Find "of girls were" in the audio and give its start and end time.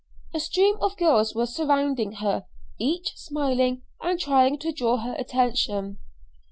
0.81-1.45